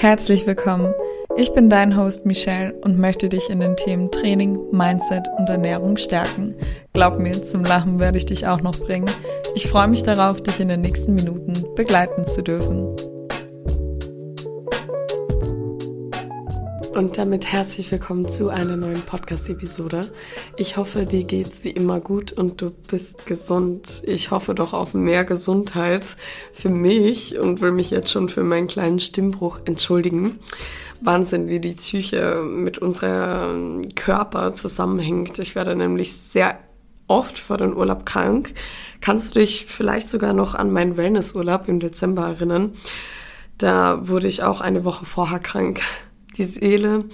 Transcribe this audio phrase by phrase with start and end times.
[0.00, 0.94] Herzlich willkommen.
[1.36, 5.96] Ich bin dein Host Michelle und möchte dich in den Themen Training, Mindset und Ernährung
[5.96, 6.54] stärken.
[6.92, 9.10] Glaub mir, zum Lachen werde ich dich auch noch bringen.
[9.56, 12.94] Ich freue mich darauf, dich in den nächsten Minuten begleiten zu dürfen.
[16.98, 20.10] Und damit herzlich willkommen zu einer neuen Podcast-Episode.
[20.56, 24.02] Ich hoffe, dir geht's wie immer gut und du bist gesund.
[24.04, 26.16] Ich hoffe doch auf mehr Gesundheit
[26.52, 30.40] für mich und will mich jetzt schon für meinen kleinen Stimmbruch entschuldigen.
[31.00, 35.38] Wahnsinn, wie die Psyche mit unserem Körper zusammenhängt.
[35.38, 36.58] Ich werde nämlich sehr
[37.06, 38.54] oft vor den Urlaub krank.
[39.00, 42.72] Kannst du dich vielleicht sogar noch an meinen Wellnessurlaub im Dezember erinnern?
[43.56, 45.80] Da wurde ich auch eine Woche vorher krank.
[46.38, 47.04] Die Seele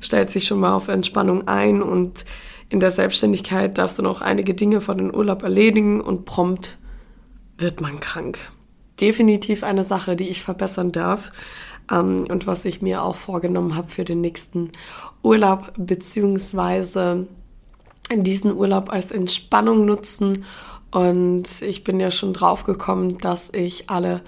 [0.00, 2.24] stellt sich schon mal auf Entspannung ein und
[2.70, 6.78] in der Selbstständigkeit darfst du noch einige Dinge vor den Urlaub erledigen und prompt
[7.56, 8.38] wird man krank.
[9.00, 11.32] Definitiv eine Sache, die ich verbessern darf
[11.90, 14.70] ähm, und was ich mir auch vorgenommen habe für den nächsten
[15.22, 17.26] Urlaub, beziehungsweise
[18.14, 20.44] diesen Urlaub als Entspannung nutzen.
[20.90, 24.22] Und ich bin ja schon drauf gekommen, dass ich alle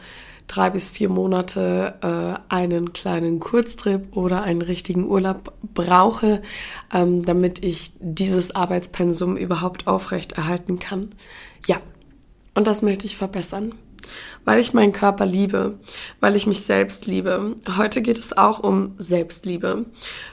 [0.51, 6.43] drei bis vier Monate äh, einen kleinen Kurztrip oder einen richtigen Urlaub brauche,
[6.93, 11.13] ähm, damit ich dieses Arbeitspensum überhaupt aufrechterhalten kann.
[11.67, 11.81] Ja,
[12.55, 13.75] und das möchte ich verbessern.
[14.45, 15.79] Weil ich meinen Körper liebe,
[16.19, 17.55] weil ich mich selbst liebe.
[17.77, 19.85] Heute geht es auch um Selbstliebe.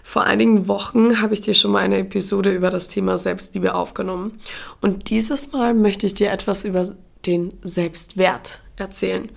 [0.04, 4.40] Vor einigen Wochen habe ich dir schon mal eine Episode über das Thema Selbstliebe aufgenommen.
[4.82, 9.30] Und dieses Mal möchte ich dir etwas über den Selbstwert erzählen.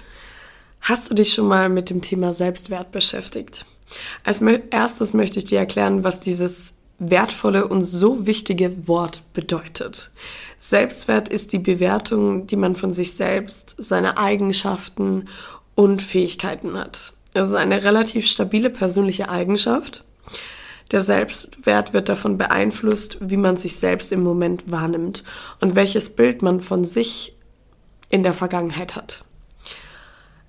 [0.81, 3.67] Hast du dich schon mal mit dem Thema Selbstwert beschäftigt?
[4.25, 10.11] Als erstes möchte ich dir erklären, was dieses wertvolle und so wichtige Wort bedeutet.
[10.59, 15.29] Selbstwert ist die Bewertung, die man von sich selbst, seine Eigenschaften
[15.75, 17.15] und Fähigkeiten hat.
[17.33, 20.05] Es ist eine relativ stabile persönliche Eigenschaft.
[20.91, 25.25] Der Selbstwert wird davon beeinflusst, wie man sich selbst im Moment wahrnimmt
[25.61, 27.37] und welches Bild man von sich
[28.11, 29.25] in der Vergangenheit hat.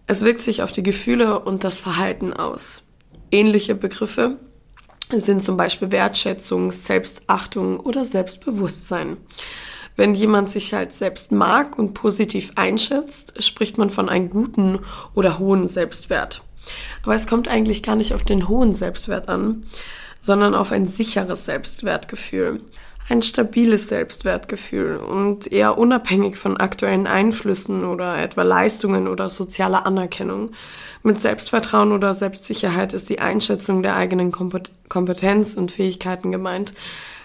[0.07, 2.83] Es wirkt sich auf die Gefühle und das Verhalten aus.
[3.31, 4.37] Ähnliche Begriffe
[5.13, 9.17] sind zum Beispiel Wertschätzung, Selbstachtung oder Selbstbewusstsein.
[9.95, 14.79] Wenn jemand sich halt selbst mag und positiv einschätzt, spricht man von einem guten
[15.13, 16.41] oder hohen Selbstwert.
[17.03, 19.61] Aber es kommt eigentlich gar nicht auf den hohen Selbstwert an,
[20.19, 22.61] sondern auf ein sicheres Selbstwertgefühl
[23.11, 30.53] ein stabiles Selbstwertgefühl und eher unabhängig von aktuellen Einflüssen oder etwa Leistungen oder sozialer Anerkennung.
[31.03, 36.73] Mit Selbstvertrauen oder Selbstsicherheit ist die Einschätzung der eigenen Kompetenz und Fähigkeiten gemeint.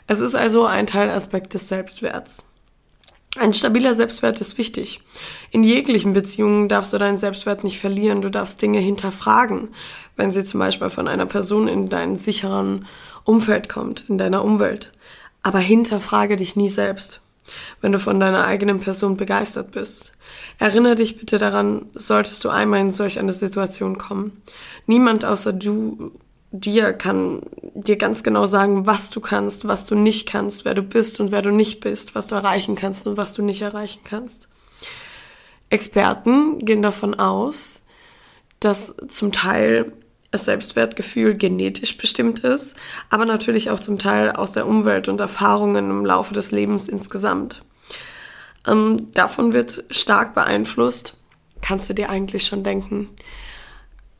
[0.09, 2.43] Es ist also ein Teilaspekt des Selbstwerts.
[3.39, 5.03] Ein stabiler Selbstwert ist wichtig.
[5.53, 8.23] In jeglichen Beziehungen darfst du deinen Selbstwert nicht verlieren.
[8.23, 9.69] Du darfst Dinge hinterfragen,
[10.17, 12.87] wenn sie zum Beispiel von einer Person in dein sicheren
[13.23, 14.91] Umfeld kommt, in deiner Umwelt.
[15.47, 17.21] Aber hinterfrage dich nie selbst,
[17.81, 20.11] wenn du von deiner eigenen Person begeistert bist.
[20.59, 24.43] Erinnere dich bitte daran, solltest du einmal in solch eine Situation kommen.
[24.87, 26.11] Niemand außer du
[26.51, 27.43] dir kann
[27.75, 31.31] dir ganz genau sagen, was du kannst, was du nicht kannst, wer du bist und
[31.31, 34.49] wer du nicht bist, was du erreichen kannst und was du nicht erreichen kannst.
[35.71, 37.83] Experten gehen davon aus,
[38.59, 39.93] dass zum Teil
[40.37, 42.77] das Selbstwertgefühl genetisch bestimmt ist,
[43.09, 47.63] aber natürlich auch zum Teil aus der Umwelt und Erfahrungen im Laufe des Lebens insgesamt.
[48.67, 51.17] Ähm, davon wird stark beeinflusst,
[51.63, 53.09] kannst du dir eigentlich schon denken,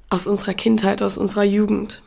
[0.09, 2.03] aus unserer Kindheit, aus unserer Jugend.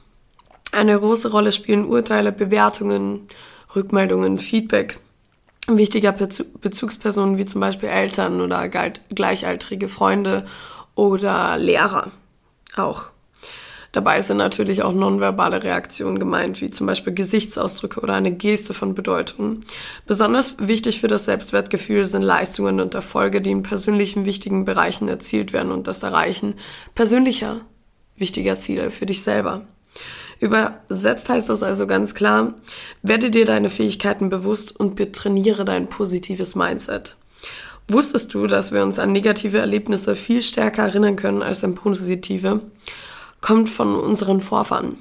[0.71, 3.27] Eine große Rolle spielen Urteile, Bewertungen,
[3.75, 4.99] Rückmeldungen, Feedback
[5.67, 10.47] wichtiger Bezugspersonen wie zum Beispiel Eltern oder gleichaltrige Freunde
[10.95, 12.11] oder Lehrer
[12.75, 13.11] auch.
[13.91, 18.93] Dabei sind natürlich auch nonverbale Reaktionen gemeint, wie zum Beispiel Gesichtsausdrücke oder eine Geste von
[18.93, 19.61] Bedeutung.
[20.05, 25.53] Besonders wichtig für das Selbstwertgefühl sind Leistungen und Erfolge, die in persönlichen wichtigen Bereichen erzielt
[25.53, 26.55] werden und das Erreichen
[26.93, 27.61] persönlicher
[28.19, 29.61] wichtiger Ziele für dich selber.
[30.39, 32.53] Übersetzt heißt das also ganz klar,
[33.01, 37.17] werde dir deine Fähigkeiten bewusst und trainiere dein positives Mindset.
[37.87, 42.61] Wusstest du, dass wir uns an negative Erlebnisse viel stärker erinnern können als an positive?
[43.41, 44.97] Kommt von unseren Vorfahren.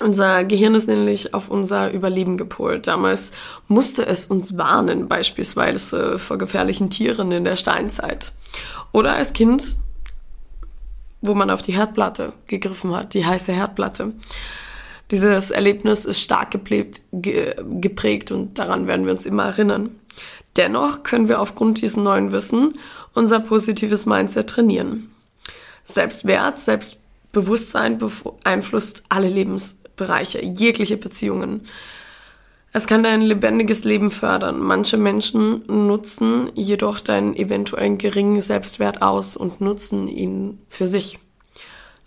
[0.00, 2.88] Unser Gehirn ist nämlich auf unser Überleben gepolt.
[2.88, 3.30] Damals
[3.68, 8.32] musste es uns warnen, beispielsweise vor gefährlichen Tieren in der Steinzeit.
[8.90, 9.76] Oder als Kind,
[11.20, 14.12] wo man auf die Herdplatte gegriffen hat, die heiße Herdplatte.
[15.10, 19.90] Dieses Erlebnis ist stark geprägt, geprägt und daran werden wir uns immer erinnern.
[20.56, 22.72] Dennoch können wir aufgrund diesem neuen Wissen
[23.12, 25.10] unser positives Mindset trainieren.
[25.84, 27.00] Selbstwert, Selbst
[27.34, 31.60] Bewusstsein beeinflusst alle Lebensbereiche, jegliche Beziehungen.
[32.72, 34.58] Es kann dein lebendiges Leben fördern.
[34.58, 41.18] Manche Menschen nutzen jedoch deinen eventuellen geringen Selbstwert aus und nutzen ihn für sich.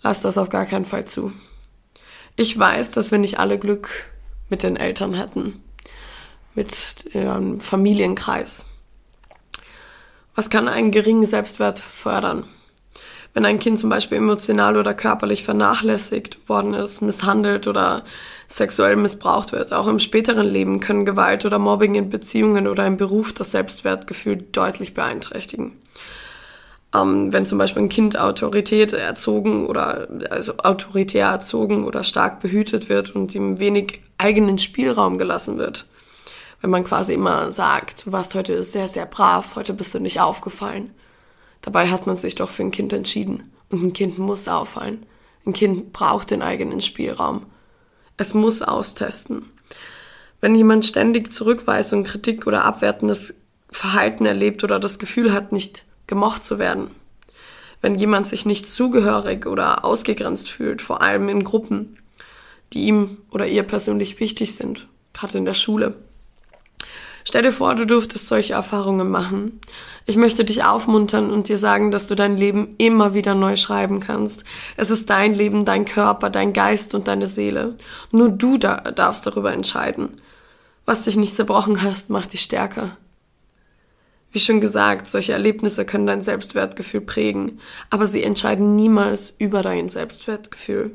[0.02, 1.32] Lass das auf gar keinen Fall zu.
[2.36, 4.06] Ich weiß, dass wir nicht alle Glück
[4.50, 5.62] mit den Eltern hätten,
[6.54, 8.64] mit einem Familienkreis.
[10.34, 12.44] Was kann einen geringen Selbstwert fördern?
[13.34, 18.04] Wenn ein Kind zum Beispiel emotional oder körperlich vernachlässigt worden ist, misshandelt oder
[18.48, 19.72] sexuell missbraucht wird.
[19.72, 24.44] Auch im späteren Leben können Gewalt oder Mobbing in Beziehungen oder im Beruf das Selbstwertgefühl
[24.52, 25.72] deutlich beeinträchtigen.
[26.94, 32.88] Ähm, wenn zum Beispiel ein Kind Autorität erzogen oder also autoritär erzogen oder stark behütet
[32.88, 35.84] wird und ihm wenig eigenen Spielraum gelassen wird.
[36.62, 40.20] Wenn man quasi immer sagt, du warst heute sehr, sehr brav, heute bist du nicht
[40.20, 40.90] aufgefallen
[41.62, 43.52] Dabei hat man sich doch für ein Kind entschieden.
[43.70, 45.04] Und ein Kind muss auffallen.
[45.46, 47.46] Ein Kind braucht den eigenen Spielraum.
[48.16, 49.50] Es muss austesten.
[50.40, 53.34] Wenn jemand ständig Zurückweisung, Kritik oder abwertendes
[53.70, 56.90] Verhalten erlebt oder das Gefühl hat, nicht gemocht zu werden.
[57.80, 61.98] Wenn jemand sich nicht zugehörig oder ausgegrenzt fühlt, vor allem in Gruppen,
[62.72, 65.94] die ihm oder ihr persönlich wichtig sind, gerade in der Schule.
[67.28, 69.60] Stell dir vor, du dürftest solche Erfahrungen machen.
[70.06, 74.00] Ich möchte dich aufmuntern und dir sagen, dass du dein Leben immer wieder neu schreiben
[74.00, 74.44] kannst.
[74.78, 77.76] Es ist dein Leben, dein Körper, dein Geist und deine Seele.
[78.12, 80.22] Nur du da darfst darüber entscheiden.
[80.86, 82.96] Was dich nicht zerbrochen hat, macht dich stärker.
[84.32, 87.60] Wie schon gesagt, solche Erlebnisse können dein Selbstwertgefühl prägen,
[87.90, 90.92] aber sie entscheiden niemals über dein Selbstwertgefühl.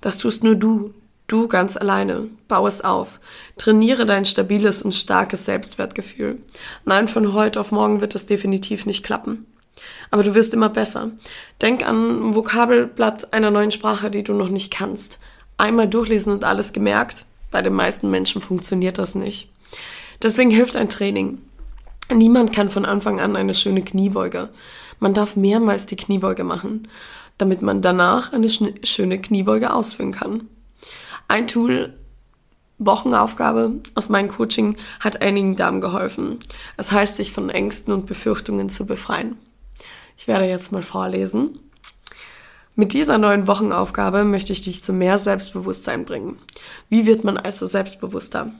[0.00, 0.94] Das tust nur du,
[1.28, 2.28] Du ganz alleine.
[2.48, 3.20] Bau es auf.
[3.58, 6.38] Trainiere dein stabiles und starkes Selbstwertgefühl.
[6.86, 9.44] Nein, von heute auf morgen wird es definitiv nicht klappen.
[10.10, 11.10] Aber du wirst immer besser.
[11.60, 15.18] Denk an ein Vokabelblatt einer neuen Sprache, die du noch nicht kannst.
[15.58, 17.26] Einmal durchlesen und alles gemerkt.
[17.50, 19.50] Bei den meisten Menschen funktioniert das nicht.
[20.22, 21.42] Deswegen hilft ein Training.
[22.10, 24.48] Niemand kann von Anfang an eine schöne Kniebeuge.
[24.98, 26.88] Man darf mehrmals die Kniebeuge machen,
[27.36, 30.48] damit man danach eine schöne Kniebeuge ausführen kann.
[31.28, 31.92] Ein Tool,
[32.78, 36.38] Wochenaufgabe aus meinem Coaching, hat einigen Damen geholfen.
[36.78, 39.36] Es heißt, sich von Ängsten und Befürchtungen zu befreien.
[40.16, 41.60] Ich werde jetzt mal vorlesen.
[42.74, 46.38] Mit dieser neuen Wochenaufgabe möchte ich dich zu mehr Selbstbewusstsein bringen.
[46.88, 48.52] Wie wird man also selbstbewusster?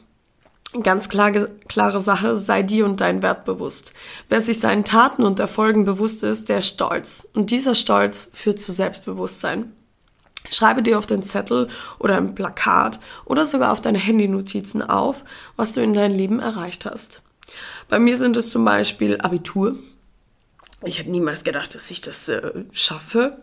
[0.83, 3.95] Ganz klare, klare Sache, sei dir und dein Wert bewusst.
[4.29, 7.27] Wer sich seinen Taten und Erfolgen bewusst ist, der ist stolz.
[7.33, 9.73] Und dieser Stolz führt zu Selbstbewusstsein.
[10.51, 11.69] Schreibe dir auf den Zettel
[11.99, 15.25] oder ein Plakat oder sogar auf deine Handynotizen auf,
[15.57, 17.23] was du in deinem Leben erreicht hast.
[17.89, 19.77] Bei mir sind es zum Beispiel Abitur.
[20.85, 23.39] Ich hätte niemals gedacht, dass ich das äh, schaffe.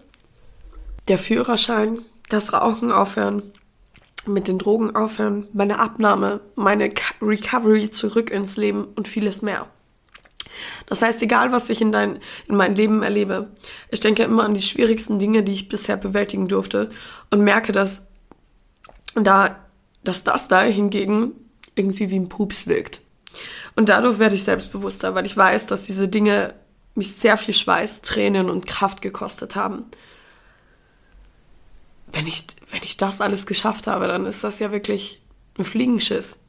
[1.07, 1.99] Der Führerschein,
[2.29, 3.51] das Rauchen aufhören,
[4.27, 9.67] mit den Drogen aufhören, meine Abnahme, meine Recovery zurück ins Leben und vieles mehr.
[10.85, 13.49] Das heißt, egal was ich in, dein, in meinem Leben erlebe,
[13.89, 16.89] ich denke immer an die schwierigsten Dinge, die ich bisher bewältigen durfte
[17.29, 18.07] und merke, dass,
[19.15, 19.57] da,
[20.03, 21.31] dass das da hingegen
[21.75, 23.01] irgendwie wie ein Pups wirkt.
[23.75, 26.53] Und dadurch werde ich selbstbewusster, weil ich weiß, dass diese Dinge
[26.95, 29.85] mich sehr viel Schweiß, Tränen und Kraft gekostet haben.
[32.11, 35.21] Wenn ich, wenn ich das alles geschafft habe, dann ist das ja wirklich
[35.57, 36.39] ein Fliegenschiss.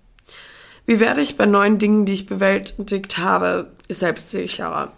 [0.87, 4.93] Wie werde ich bei neuen Dingen, die ich bewältigt habe, selbstsicherer?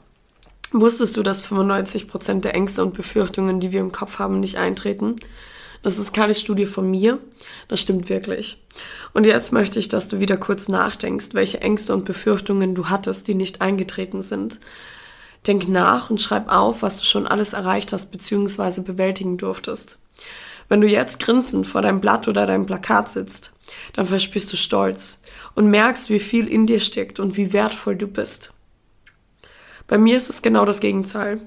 [0.71, 5.17] Wusstest du, dass 95% der Ängste und Befürchtungen, die wir im Kopf haben, nicht eintreten?
[5.83, 7.19] Das ist keine Studie von mir,
[7.69, 8.63] das stimmt wirklich.
[9.15, 13.27] Und jetzt möchte ich, dass du wieder kurz nachdenkst, welche Ängste und Befürchtungen du hattest,
[13.27, 14.61] die nicht eingetreten sind.
[15.47, 18.83] Denk nach und schreib auf, was du schon alles erreicht hast bzw.
[18.83, 19.99] bewältigen durftest.
[20.69, 23.53] Wenn du jetzt grinsend vor deinem Blatt oder deinem Plakat sitzt,
[23.93, 25.21] dann verspürst du Stolz
[25.55, 28.53] und merkst, wie viel in dir steckt und wie wertvoll du bist.
[29.87, 31.41] Bei mir ist es genau das Gegenteil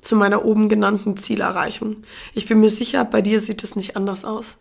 [0.00, 1.98] zu meiner oben genannten Zielerreichung.
[2.34, 4.58] Ich bin mir sicher, bei dir sieht es nicht anders aus.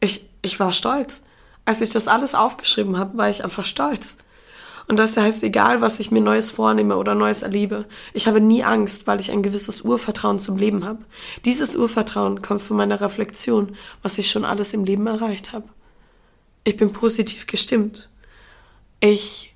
[0.00, 1.22] Ich, ich war stolz.
[1.64, 4.18] Als ich das alles aufgeschrieben habe, war ich einfach stolz.
[4.88, 8.62] Und das heißt, egal, was ich mir Neues vornehme oder Neues erlebe, ich habe nie
[8.62, 11.04] Angst, weil ich ein gewisses Urvertrauen zum Leben habe.
[11.44, 15.68] Dieses Urvertrauen kommt von meiner Reflexion, was ich schon alles im Leben erreicht habe.
[16.62, 18.08] Ich bin positiv gestimmt.
[19.00, 19.54] Ich,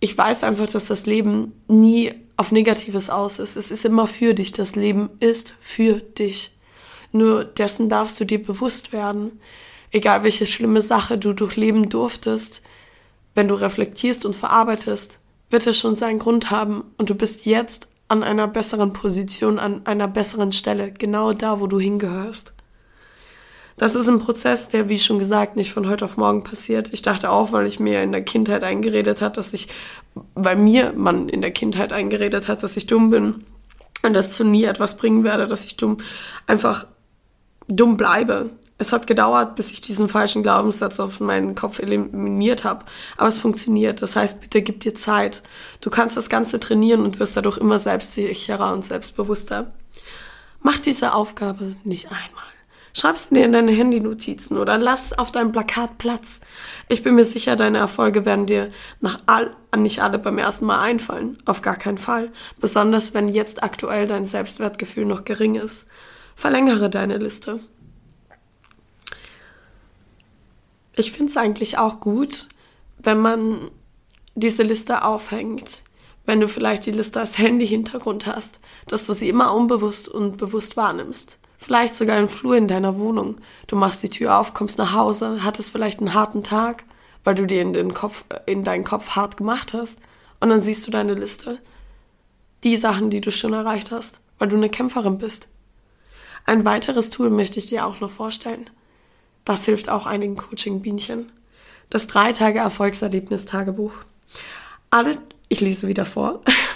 [0.00, 3.56] ich weiß einfach, dass das Leben nie auf Negatives aus ist.
[3.56, 4.52] Es ist immer für dich.
[4.52, 6.54] Das Leben ist für dich.
[7.12, 9.40] Nur dessen darfst du dir bewusst werden.
[9.90, 12.62] Egal welche schlimme Sache du durchleben durftest,
[13.34, 15.20] wenn du reflektierst und verarbeitest,
[15.50, 19.86] wird es schon seinen Grund haben und du bist jetzt an einer besseren Position, an
[19.86, 22.54] einer besseren Stelle, genau da, wo du hingehörst.
[23.78, 26.92] Das ist ein Prozess, der, wie schon gesagt, nicht von heute auf morgen passiert.
[26.92, 29.68] Ich dachte auch, weil ich mir in der Kindheit eingeredet hat, dass ich,
[30.34, 33.44] weil mir man in der Kindheit eingeredet hat, dass ich dumm bin
[34.02, 35.98] und das zu nie etwas bringen werde, dass ich dumm,
[36.48, 36.86] einfach
[37.68, 38.50] dumm bleibe.
[38.80, 42.84] Es hat gedauert, bis ich diesen falschen Glaubenssatz auf meinen Kopf eliminiert habe.
[43.16, 44.00] Aber es funktioniert.
[44.02, 45.42] Das heißt, bitte gib dir Zeit.
[45.80, 49.72] Du kannst das Ganze trainieren und wirst dadurch immer selbstsicherer und selbstbewusster.
[50.60, 52.44] Mach diese Aufgabe nicht einmal.
[52.94, 56.40] Schreib's dir in deine Handynotizen oder lass auf deinem Plakat Platz.
[56.88, 58.70] Ich bin mir sicher, deine Erfolge werden dir
[59.00, 61.38] nach all, nicht alle beim ersten Mal einfallen.
[61.44, 62.30] Auf gar keinen Fall.
[62.60, 65.88] Besonders wenn jetzt aktuell dein Selbstwertgefühl noch gering ist.
[66.34, 67.60] Verlängere deine Liste.
[70.98, 72.48] Ich finde es eigentlich auch gut,
[72.98, 73.70] wenn man
[74.34, 75.84] diese Liste aufhängt.
[76.26, 80.76] Wenn du vielleicht die Liste als Handy-Hintergrund hast, dass du sie immer unbewusst und bewusst
[80.76, 81.38] wahrnimmst.
[81.56, 83.36] Vielleicht sogar im Flur in deiner Wohnung.
[83.68, 86.82] Du machst die Tür auf, kommst nach Hause, hattest vielleicht einen harten Tag,
[87.22, 90.00] weil du dir in den Kopf, in deinen Kopf hart gemacht hast.
[90.40, 91.60] Und dann siehst du deine Liste.
[92.64, 95.46] Die Sachen, die du schon erreicht hast, weil du eine Kämpferin bist.
[96.44, 98.68] Ein weiteres Tool möchte ich dir auch noch vorstellen.
[99.48, 101.32] Das hilft auch einigen Coaching-Bienchen.
[101.88, 103.94] Das drei Tage Erfolgserlebnis-Tagebuch.
[104.90, 105.16] Alle,
[105.48, 106.42] ich lese wieder vor.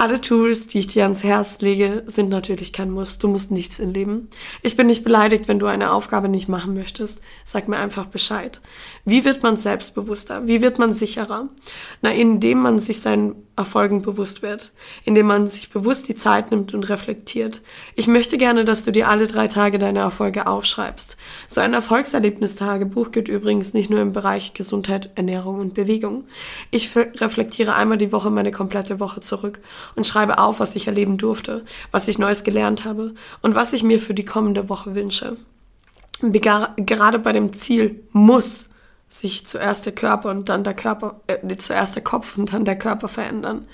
[0.00, 3.18] Alle Tools, die ich dir ans Herz lege, sind natürlich kein Muss.
[3.18, 4.28] Du musst nichts im Leben.
[4.62, 7.20] Ich bin nicht beleidigt, wenn du eine Aufgabe nicht machen möchtest.
[7.42, 8.60] Sag mir einfach Bescheid.
[9.04, 10.46] Wie wird man selbstbewusster?
[10.46, 11.48] Wie wird man sicherer?
[12.00, 14.72] Na, indem man sich seinen Erfolgen bewusst wird,
[15.04, 17.60] indem man sich bewusst die Zeit nimmt und reflektiert.
[17.96, 21.16] Ich möchte gerne, dass du dir alle drei Tage deine Erfolge aufschreibst.
[21.48, 26.24] So ein Erfolgserlebnistagebuch gilt übrigens nicht nur im Bereich Gesundheit, Ernährung und Bewegung.
[26.70, 29.58] Ich reflektiere einmal die Woche meine komplette Woche zurück
[29.96, 33.82] und schreibe auf, was ich erleben durfte, was ich Neues gelernt habe und was ich
[33.82, 35.36] mir für die kommende Woche wünsche.
[36.20, 38.70] Gerade bei dem Ziel muss
[39.08, 42.78] sich zuerst der Körper und dann der Körper, äh, zuerst der Kopf und dann der
[42.78, 43.66] Körper verändern.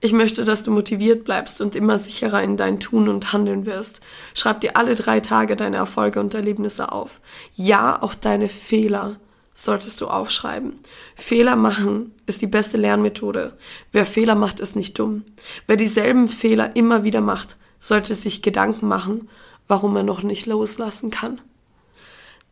[0.00, 4.00] Ich möchte, dass du motiviert bleibst und immer sicherer in dein Tun und Handeln wirst.
[4.32, 7.20] Schreib dir alle drei Tage deine Erfolge und Erlebnisse auf.
[7.56, 9.16] Ja, auch deine Fehler
[9.58, 10.76] solltest du aufschreiben.
[11.16, 13.54] Fehler machen ist die beste Lernmethode.
[13.90, 15.24] Wer Fehler macht, ist nicht dumm.
[15.66, 19.28] Wer dieselben Fehler immer wieder macht, sollte sich Gedanken machen,
[19.66, 21.40] warum er noch nicht loslassen kann.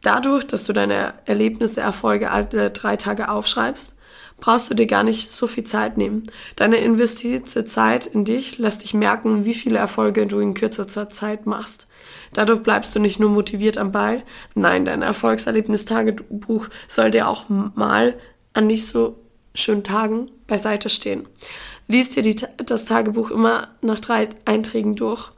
[0.02, 3.95] Dadurch, dass du deine Erlebnisse, Erfolge alle drei Tage aufschreibst,
[4.38, 6.24] brauchst du dir gar nicht so viel Zeit nehmen.
[6.56, 11.46] Deine investierte Zeit in dich lässt dich merken, wie viele Erfolge du in kürzester Zeit
[11.46, 11.86] machst.
[12.32, 14.22] Dadurch bleibst du nicht nur motiviert am Ball,
[14.54, 18.16] nein, dein Erfolgserlebnistagebuch soll dir auch mal
[18.52, 19.18] an nicht so
[19.54, 21.26] schönen Tagen beiseite stehen.
[21.88, 25.30] Lies dir die, das Tagebuch immer nach drei Einträgen durch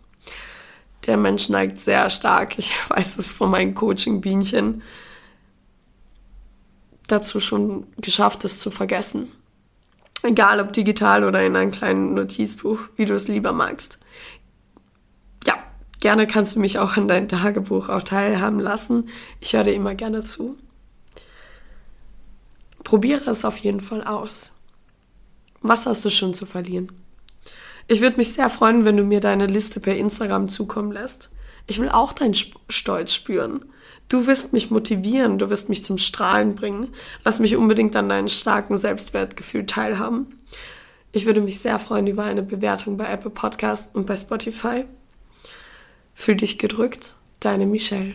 [1.08, 4.82] der Mensch neigt sehr stark, ich weiß es von meinen Coaching-Bienchen,
[7.08, 9.32] dazu schon geschafft, es zu vergessen.
[10.22, 13.98] Egal ob digital oder in einem kleinen Notizbuch, wie du es lieber magst.
[15.46, 15.54] Ja,
[16.00, 19.08] gerne kannst du mich auch in dein Tagebuch auch teilhaben lassen.
[19.40, 20.56] Ich höre dir immer gerne zu.
[22.82, 24.50] Probiere es auf jeden Fall aus.
[25.60, 26.90] Was hast du schon zu verlieren?
[27.86, 31.30] Ich würde mich sehr freuen, wenn du mir deine Liste per Instagram zukommen lässt.
[31.68, 33.64] Ich will auch deinen Stolz spüren.
[34.08, 36.88] Du wirst mich motivieren, du wirst mich zum Strahlen bringen.
[37.24, 40.34] Lass mich unbedingt an deinem starken Selbstwertgefühl teilhaben.
[41.12, 44.86] Ich würde mich sehr freuen über eine Bewertung bei Apple Podcast und bei Spotify.
[46.14, 48.14] Fühl dich gedrückt, deine Michelle.